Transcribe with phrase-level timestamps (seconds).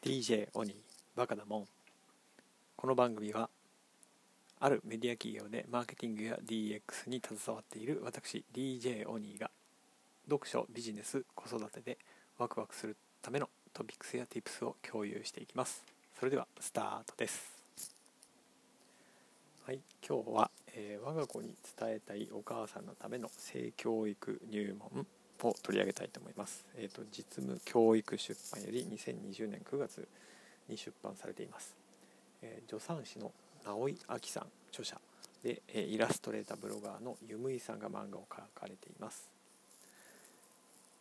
[0.00, 0.74] DJ オニー
[1.16, 1.64] バカだもん。
[2.76, 3.50] この番組は
[4.60, 9.50] あるメディア企業でマーケティングや DX に携わっている私 DJ オニーが
[10.30, 11.98] 読書ビジネス子育てで
[12.38, 15.84] ワクワクするためのトピックスや Tips を共有していきます。
[16.16, 17.58] それではスタートです。
[19.66, 25.04] はい今日は、えー、我が子に伝えたいお母さんのための性教育入門。
[25.46, 26.64] を取り上げたいと思います。
[26.76, 30.08] えーと、実務教育出版より2020年9月
[30.68, 31.76] に出版されています。
[32.42, 33.32] えー、助産師の
[33.64, 35.00] 直井明さん著者
[35.42, 39.30] で、えー、イラストレーターブロガーのゆむいさんが漫画を描かれています。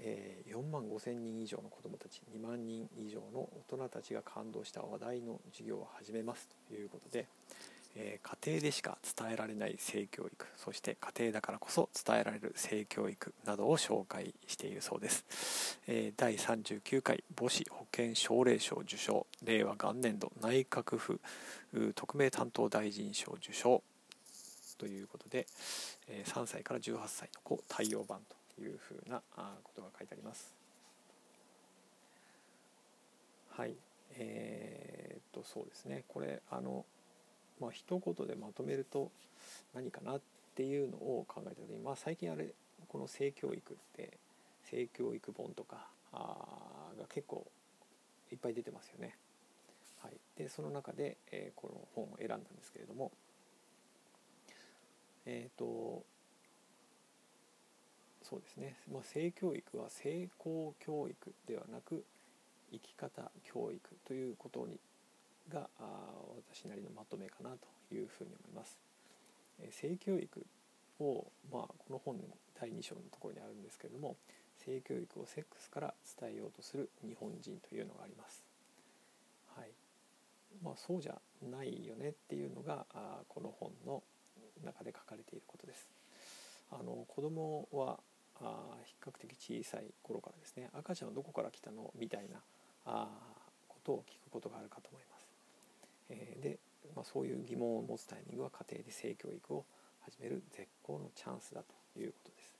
[0.00, 7.26] えー、4万5千人以上の子どもたち2万人以上の大人たちが感動した話題の授業を始めますということで、
[8.00, 21.20] えー、家庭でしか伝えられない性教育そして家庭だからこそ伝えられる性教育などを紹介しているそうです、えー、第39回母子保健奨励賞受賞令和元年度内閣府
[21.96, 23.82] 特命担当大臣賞受賞
[24.78, 25.46] ということで、
[26.06, 28.20] えー、3歳から18歳の子対応版
[28.54, 29.20] というふうな
[29.64, 30.54] ことが書いてあります。
[33.56, 33.74] はい。
[34.16, 36.04] えー、っとそうですね。
[36.06, 36.84] これあの
[37.60, 39.10] まあ一言でまとめると
[39.74, 40.20] 何かなっ
[40.54, 42.48] ていうのを考えた時に、まあ、最近あれ
[42.88, 44.18] この性教育って
[44.64, 46.36] 性教育本とかあ
[46.98, 47.46] が結構
[48.32, 49.16] いっぱい出てますよね。
[50.02, 53.10] はい、でその中で、えー、この本を選んだんですけれども
[55.26, 56.04] えっ、ー、と
[58.22, 62.04] そうですね、まあ、性教育は性交教育ではなく
[62.70, 64.78] 生き方教育ということに
[65.52, 65.68] が
[66.50, 68.78] 私なりのまとめかなというふうに思います。
[69.60, 70.46] え性教育
[71.00, 72.24] を、まあ、この本の
[72.60, 74.16] 第2章のところにあるんですけれども
[74.64, 78.44] 性教育をセックスから伝えようとする日本人というのがあります。
[79.56, 79.70] はい
[80.62, 84.02] まあ、そうじゃないよねっていうのがあこの本の
[84.64, 85.86] 中で書かれていることです。
[86.70, 87.98] あの子供は
[88.40, 92.40] あ比較的小さい頃からですね赤ちゃんはどこから来たのみたいな
[92.84, 93.08] あ
[93.68, 95.17] ことを聞くことがあるかと思います。
[96.08, 96.58] え、で、
[96.94, 99.64] まあ、そういう疑問を持つタイミングは家庭で性教育を
[100.00, 102.54] 始める絶好のチャンスだということです。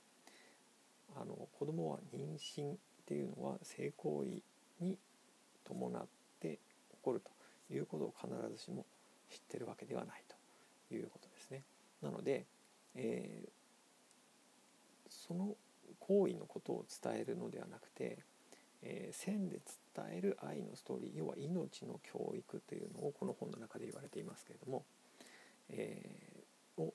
[1.17, 2.77] あの子供は妊娠っ
[3.07, 4.99] ていうのは性行為に
[5.65, 6.07] 伴っ
[6.41, 6.59] て
[6.91, 8.85] 起こるということを必ずしも
[9.31, 11.63] 知ってるわけではないということですね。
[12.03, 12.47] なので、
[12.95, 13.49] えー、
[15.09, 15.57] その
[15.99, 18.19] 行為のことを伝えるのではなくて、
[18.83, 19.61] えー、線で
[19.97, 24.85] 伝える愛のストーリー要は命の教育というのをこの本の中で言われていますけれども、
[25.71, 26.95] えー、を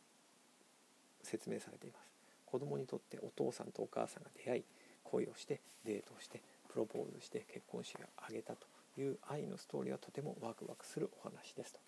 [1.21, 2.09] 説明されています
[2.45, 4.63] 子供にとってお父さんとお母さんが出会い
[5.03, 8.67] 恋をしてデートをしてプロポーズして結婚式を挙げたと
[8.97, 11.79] いう愛のストーリーはとてもワクワクするお話ですと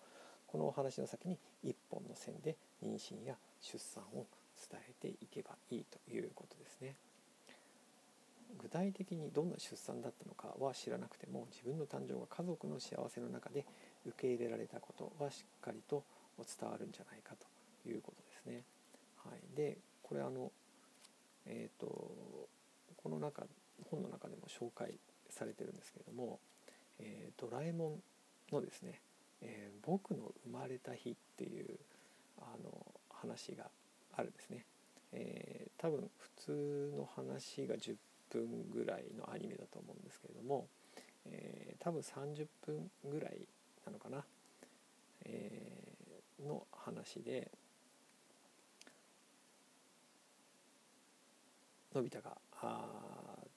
[0.46, 4.26] このお話の先に一本の線で妊娠や出産を
[4.70, 6.94] 伝えていけばいいということですね。
[8.58, 13.64] 具体的にどんな出産だったのかは知らなくても自分の誕生が家族の幸せの中で
[14.06, 16.04] 受け入れられたことはしっかりと
[16.38, 18.64] 伝わるんじゃないかということですね。
[19.24, 20.52] はい、でこれあの
[21.46, 21.86] えっ、ー、と
[22.96, 23.44] この中
[23.90, 24.98] 本の中でも紹介
[25.30, 26.38] されてるんですけれども
[26.98, 28.02] 「えー、ドラえもん」
[28.52, 29.00] のですね
[29.42, 31.78] 「えー、僕の生まれた日」っていう
[32.38, 33.70] あの話が
[34.12, 34.64] あるんですね。
[35.12, 37.96] えー、多分普通の話が10
[38.30, 40.68] 分ぐらいのアニメだと思うんですけれども、
[41.26, 43.46] えー、多分30分ぐらい
[43.84, 44.24] なのかな、
[45.24, 47.50] えー、の話で
[51.94, 52.84] のび太があ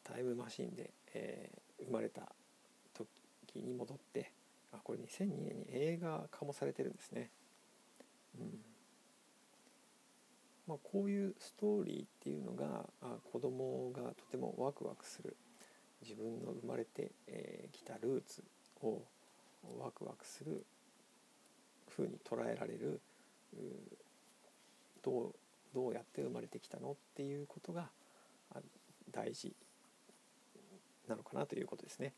[0.04, 2.22] タイムマシンで、えー、生まれた
[2.94, 3.08] 時
[3.56, 4.32] に戻って
[4.72, 7.32] あこれ2002年に映画化もされてるんですね。
[8.40, 8.60] うん
[10.70, 15.36] まあ、こういうストーリーっていうのがあ子供がとてもワクワクする
[16.04, 17.12] 自分の生まれて
[17.72, 18.44] き、たルーツ
[18.84, 19.02] を
[19.80, 20.64] ワクワクする
[21.88, 23.02] ふうに捉えられる
[25.02, 25.36] どう
[25.74, 27.90] どうやって生まれてきたのっていうことが
[29.12, 29.56] 大事
[31.08, 32.14] なのかなということですね。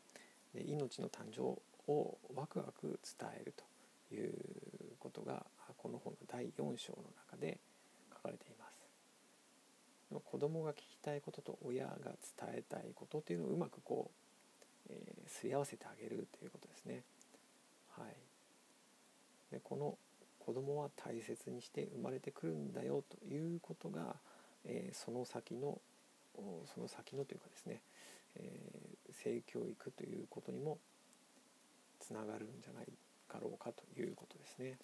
[0.54, 1.40] で命の誕生
[1.90, 3.54] をワクワク伝える
[4.10, 4.34] という
[4.98, 5.46] ことが
[5.78, 7.58] この本の第4章の中で
[8.22, 8.82] 書かれています。
[10.30, 14.10] 子供が聞きたいことと親が伝えたいことっていうのをうまくこ
[14.88, 17.02] う、えー、すり合わせてあげるということですね。
[17.96, 19.96] はい、でこの
[20.38, 24.16] 子供は大切にして生まれてくるんだよということが、
[24.64, 25.78] えー、その先の
[26.74, 27.80] その先のというかですね、
[28.36, 30.78] えー、性教育ということにも、
[32.00, 32.86] つながるんじゃない
[33.28, 34.78] かろうかということですね。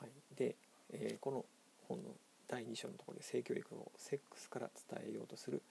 [0.00, 0.56] はい、で、
[0.92, 1.44] えー、この
[1.88, 2.10] 本の
[2.48, 5.62] 第2章のところで性教育をセックスから伝えようとする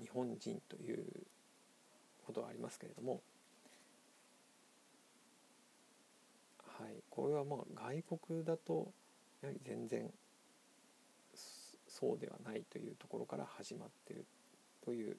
[0.00, 1.04] 日本人という
[2.26, 3.20] ことがありますけれども、
[6.78, 8.88] はい、これはまあ外国だと
[9.42, 10.10] やはり全然
[11.88, 14.26] そうではないというところから始まっている
[14.84, 15.16] という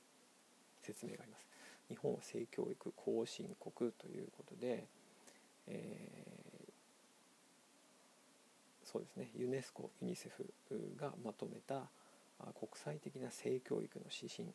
[0.83, 1.47] 説明があります。
[1.89, 4.85] 日本は性教育後進国ということで、
[5.67, 6.36] えー、
[8.97, 10.51] そうですねユネスコユニセフ
[10.99, 11.83] がまとめた
[12.59, 14.49] 国際的な性教育の指針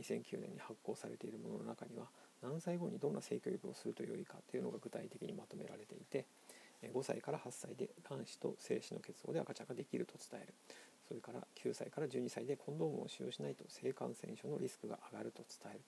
[0.00, 2.06] 2009年に発行されているものの中には
[2.42, 6.24] 何歳後にどんな性教育をするとよいかというのが具体的にまとめられていて
[6.94, 10.54] 5歳から8歳で卵子と精子の結合で赤ちゃんができると伝える
[11.06, 15.80] それから9歳から12歳でコンドームを使用しないと性感染症のリスクが上がると伝える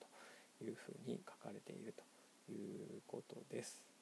[0.59, 2.03] というふうに書かれていると
[2.51, 3.95] いうことです。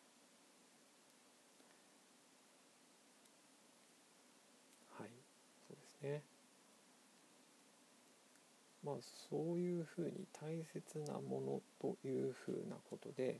[4.99, 5.09] はい、
[5.67, 6.21] そうですね。
[8.83, 8.95] まあ
[9.29, 13.39] そういうふうに大切なものというふうなことで、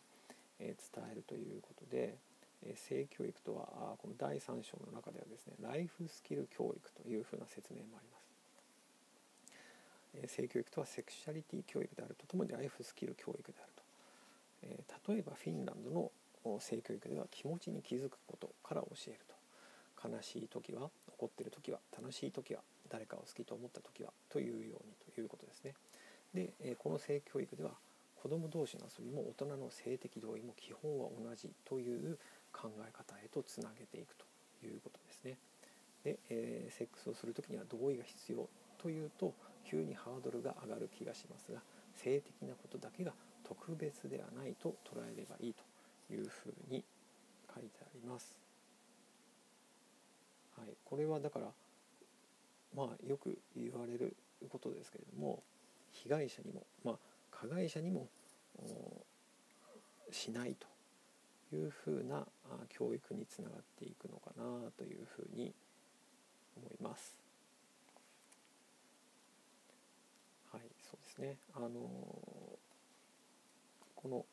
[0.60, 2.18] えー、伝えるということで、
[2.66, 8.24] え性教育とはこの第3章の中ではですねライフスキル教育というふうな説明もあります。
[10.16, 13.84] え性教育とはセクシャリティ教育であるとともにライフスキル教育であると。
[14.64, 14.80] え
[15.12, 16.12] 例えばフィンランドの
[16.60, 19.43] 性教育では気持ちに気づくことから教えると。
[20.04, 25.74] 悲しい時は怒ってる時は楽しい時は誰かを好きと思った時はというようにということですね。
[26.34, 27.72] で、えこの性教育では
[28.22, 32.18] 子ども同士の遊びも大人の性的同意も基本は同じという
[32.52, 34.26] 考え方へとつなげていくと
[34.66, 35.38] いうことですね。
[36.04, 38.48] で、えー、セックスをする時には同意が必要
[38.78, 39.34] というと
[39.66, 41.62] 急にハードルが上がる気がしますが
[41.96, 43.14] 性的なことだけが
[43.44, 46.84] 特別ではないと捉えればいいというふうに
[47.54, 48.43] 書いてあります。
[50.86, 51.48] これはだから
[52.76, 54.16] まあよく言われる
[54.50, 55.44] ことですけれども
[55.92, 56.96] 被害者にもまあ
[57.32, 58.08] 加害者にも
[60.12, 60.68] しないと
[61.56, 62.26] いうふうな
[62.70, 64.44] 教育につながっていくのかな
[64.78, 65.54] というふうに
[66.58, 67.18] 思います。
[70.52, 71.38] はい、そうですね。
[71.56, 71.70] あの
[73.96, 74.26] この、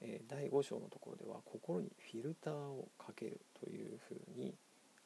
[0.00, 4.54] えー、第5章のところでは心にフィルターをかけるというふうに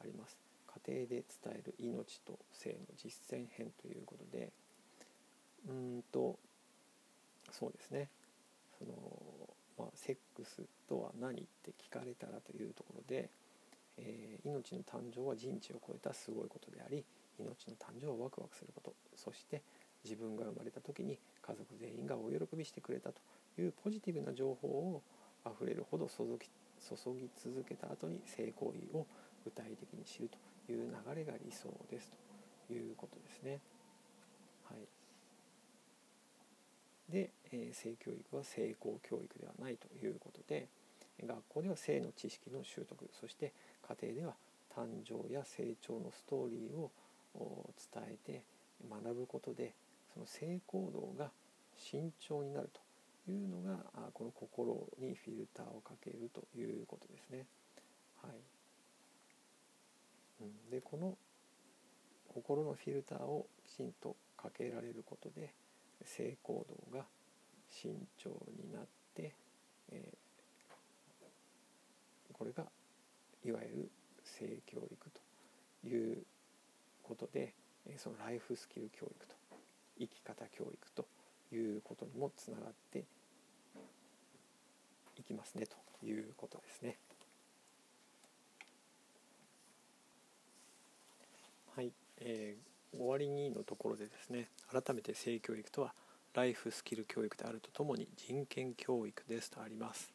[0.00, 0.48] あります。
[0.87, 4.53] 家庭で伝える命と性の実践編ということで
[5.69, 6.38] うんと
[7.50, 8.09] そうですね。
[8.79, 8.93] その、
[9.79, 13.31] まあ、セックスとは何って聞かれたらというところで、
[13.97, 17.05] えー、命の誕生は人知を超えたすごいことであり
[17.38, 18.94] 命の誕生はワクワクすること。
[19.17, 19.62] そして
[20.05, 23.21] 自分が生まれた時に家族全員がお喜びしてくれたと
[23.59, 25.03] いうポジティブな情報を
[25.44, 26.49] あふれるほど注ぎ
[26.79, 29.06] 注ぎ続けた後に性行為を
[29.44, 30.38] 具体的に知ると。
[30.73, 32.12] いう流れが理想です
[32.67, 33.61] ということですね。
[34.69, 34.79] はい、
[37.12, 40.69] で、えー、性教育は性交教育ではないということで
[41.26, 43.53] 学校では性の知識の習得そして
[43.88, 44.35] 家庭では
[44.75, 46.93] 誕生や成長のストーリーを
[47.93, 48.43] 伝えて
[48.88, 49.75] 学ぶことで
[50.14, 51.31] その性行動が
[51.76, 52.71] 慎重になる
[53.26, 53.79] というのが
[54.12, 57.47] この心にフィルターをかけるということですね。
[58.23, 58.33] はい
[60.40, 61.17] うん、でこの
[62.29, 65.53] 心のフィルターをきちんとかけられることで
[66.05, 67.05] 性行動が
[67.71, 67.91] 慎
[68.25, 68.31] 重
[68.63, 68.83] になっ
[69.15, 69.35] て、
[69.91, 72.65] えー、これが
[73.45, 73.91] いわゆる
[74.23, 76.19] 性教育という
[77.03, 77.55] ことで
[77.97, 79.35] そのライフスキル教育と
[79.99, 81.07] 生き方教育と
[81.53, 83.05] いうことにもつながって
[85.17, 86.97] いきますねということですね。
[91.75, 95.93] はい、えー終わりにのところでですね改めて性教育とは
[96.35, 100.13] ライフスキル教育であるとともに人権教育ですとあります。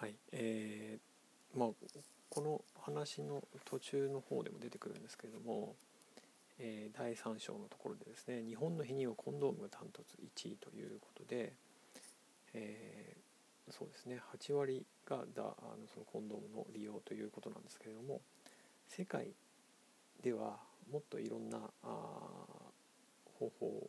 [0.00, 1.68] はいえーまあ、
[2.30, 5.74] この話の途中の方でも出てくるんですけれども、
[6.58, 11.52] えー、第3章のところでですね日本の避妊はコンドームがダントツ1位ということで、
[12.54, 18.22] えー、そうですね8割がだあのそのコンドームの利用ということなんですけれども
[18.88, 19.34] 世界
[20.22, 20.58] では
[20.90, 21.88] もっといろんなあ
[23.38, 23.88] 方法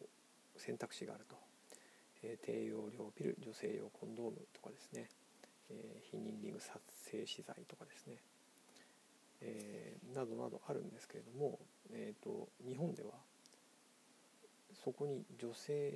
[0.58, 1.36] 選択肢があると、
[2.24, 5.10] えー、低用量ピル女性用コンドームとかですね、
[5.70, 6.80] えー、避妊リング撮
[7.12, 8.18] 影資材とかですね、
[9.42, 11.60] えー、などなどあるんですけれども、
[11.92, 13.10] えーと、日本では
[14.84, 15.94] そこに女性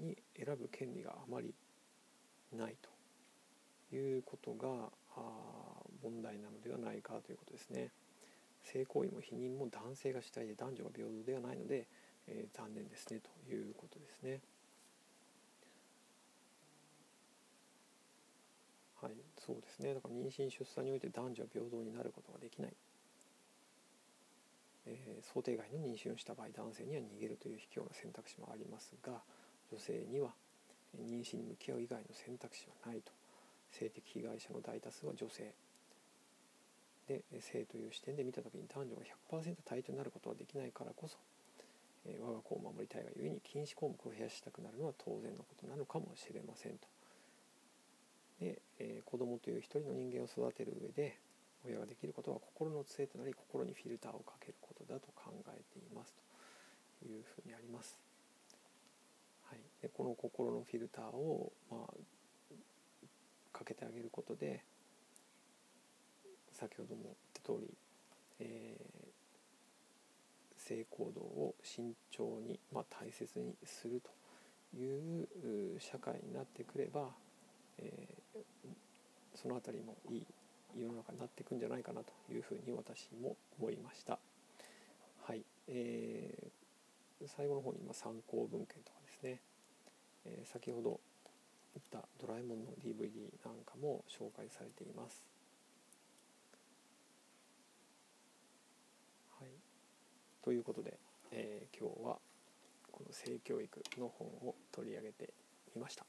[0.00, 1.54] に選ぶ権利があまり
[2.52, 2.92] ないと。
[3.96, 4.90] いうことが
[6.02, 7.90] 問題なのではないかということですね。
[8.64, 11.86] 性行為も否認も男性が主体で男女が平等ではないので、
[12.28, 14.40] えー、残念ですねということですね。
[19.00, 19.94] はい、そうですね。
[19.94, 22.72] だから妊娠出産において男女は平等になることができない、
[24.86, 29.22] えー、想定外の妊娠をした場合男性には逃げるという卑怯な選択肢もありますが
[29.72, 30.30] 女性には
[30.96, 33.12] 妊娠に向き合う以外の選択肢はないと。
[33.72, 35.52] 性的被害者の大多数は女性。
[37.08, 41.18] で性という視点で見た時に男女が100%対等になることはできないからこそ、
[42.06, 46.86] えー、我が子を守りたいがゆえに禁止項目を増やしたくなるのは当然のことなのかもしれませんと。
[48.40, 51.18] で、えー、子供という一人の人間を育てる上で
[51.64, 56.14] 親ができることは心の杖となり心にフィルターをかけることだと考えています
[57.00, 57.98] というふうにあります。
[59.44, 61.92] はい、でこの心のフィルターを、まあ、
[63.52, 64.64] かけてあげることで
[66.68, 67.74] 先ほども言った通り、
[68.40, 74.10] えー、性行動を慎重に、まあ、大切にすると
[74.76, 75.26] いう
[75.80, 77.10] 社会になってくれば
[77.78, 78.38] えー、
[79.34, 80.26] その辺りもいい
[80.76, 84.18] 世の中になっていくんじゃないかなというふうに私も思いました。
[85.26, 89.40] はい、えー、最後の方に今参考文献とかですね、
[90.24, 91.00] えー、先ほど
[91.74, 93.10] 言った「ドラえもん」の DVD
[93.44, 95.24] なんかも紹介されています。
[99.38, 99.50] はい、
[100.42, 100.98] ということで、
[101.30, 102.18] えー、今日は
[102.90, 105.32] この性教育の本を取り上げて
[105.74, 106.04] みました。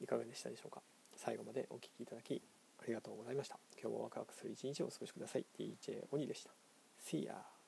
[0.00, 0.80] いかがでしたでしょうか？
[1.16, 2.40] 最後までお聴きいただき
[2.78, 3.58] ありがとうございました。
[3.80, 5.44] 今日もワクワクする一日をお過ごしください。
[5.58, 6.50] DJ 鬼でした。
[7.04, 7.59] See ya